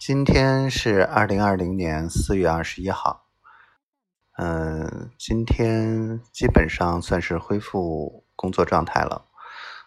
[0.00, 3.26] 今天是二零二零年四月二十一号，
[4.38, 9.26] 嗯，今天基本上算是恢复工作状态了，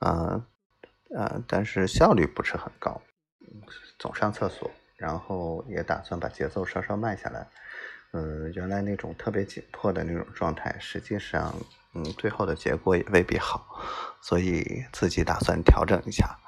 [0.00, 0.44] 嗯
[1.16, 3.00] 呃，但是效率不是很高，
[3.98, 7.48] 总上厕所，然后也打算把节奏稍稍慢下来，
[8.12, 11.54] 嗯，原来那种特别紧迫的那种状态，实际上，
[11.94, 13.66] 嗯，最后的结果也未必好，
[14.20, 16.38] 所以自己打算调整一下。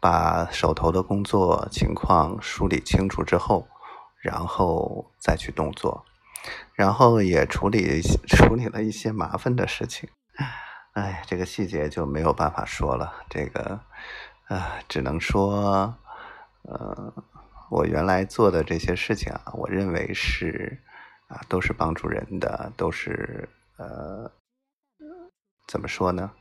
[0.00, 3.66] 把手头的工作情况梳理清楚之后，
[4.20, 6.04] 然后再去动作，
[6.74, 10.08] 然后也处理处理了一些麻烦的事情。
[10.92, 13.12] 哎，这个细节就没有办法说了。
[13.28, 13.80] 这个，
[14.48, 15.94] 啊，只能说，
[16.62, 17.12] 呃，
[17.70, 20.80] 我原来做的这些事情啊，我认为是
[21.28, 24.30] 啊，都是帮助人的，都是呃，
[25.68, 26.32] 怎么说呢？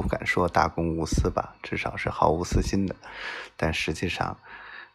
[0.00, 2.96] 不敢说大公无私吧，至少是毫无私心的，
[3.56, 4.36] 但实际上，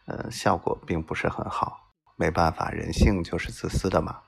[0.04, 1.88] 呃，效果并不是很好。
[2.16, 4.18] 没办法，人性就是自私的嘛。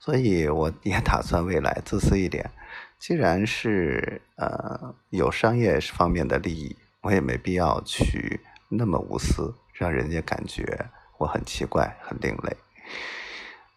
[0.00, 2.50] 所以我也打算未来自私一点。
[2.98, 10.86] 既然是呃有商业方面的利益，我也没必要去那么无私，让人家感觉
[11.18, 12.56] 我很奇怪、很另类。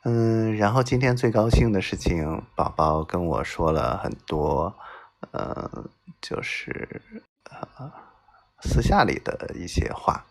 [0.04, 4.76] 嗯，然后今天最高兴的事情，宝宝跟我说了很多。
[5.32, 5.90] 呃，
[6.22, 7.02] 就是
[7.50, 7.92] 呃
[8.62, 10.26] 私下里的一些话，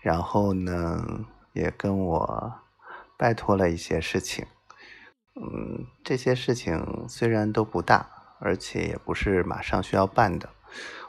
[0.00, 2.52] 然后呢，也跟我
[3.18, 4.46] 拜托了一些事情。
[5.34, 8.08] 嗯，这些事情虽然都不大，
[8.40, 10.48] 而且也不是马上需要办的，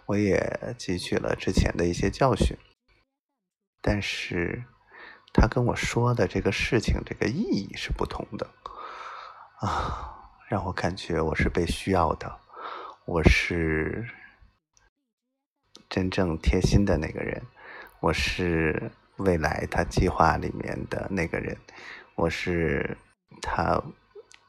[0.06, 2.58] 我也汲取了之前的一些教训。
[3.82, 4.66] 但是
[5.34, 8.50] 他跟我说的这个事情，这个意义是不同的
[9.62, 12.40] 啊，让我感觉我是被需要的。
[13.08, 14.06] 我是
[15.88, 17.42] 真正贴心的那个人，
[18.02, 21.58] 我是未来他计划里面的那个人，
[22.16, 22.98] 我是
[23.42, 23.82] 他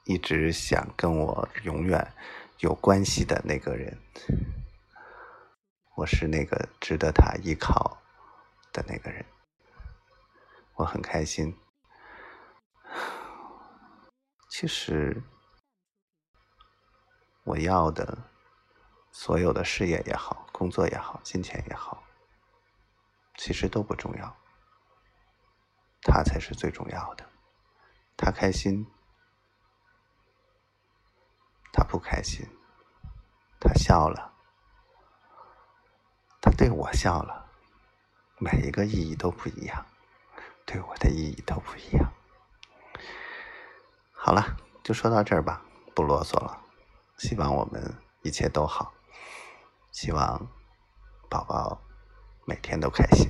[0.07, 2.13] 一直想跟我永远
[2.59, 3.97] 有关系的那个人，
[5.95, 8.03] 我是那个值得他依靠
[8.73, 9.25] 的那个人，
[10.75, 11.57] 我很开心。
[14.51, 15.23] 其实
[17.45, 18.19] 我要的。
[19.21, 22.05] 所有的事业也好，工作也好，金钱也好，
[23.35, 24.37] 其实都不重要，
[26.03, 27.29] 他才是最重要的。
[28.17, 28.87] 他开心，
[31.73, 32.47] 他不开心，
[33.59, 34.33] 他笑了，
[36.41, 37.51] 他对我笑了，
[38.39, 39.85] 每一个意义都不一样，
[40.65, 42.13] 对我的意义都不一样。
[44.13, 45.61] 好了，就说到这儿吧，
[45.93, 46.63] 不啰嗦了。
[47.17, 47.83] 希望我们
[48.23, 48.95] 一切都好。
[49.91, 50.49] 希望
[51.29, 51.81] 宝宝
[52.47, 53.29] 每天都开心。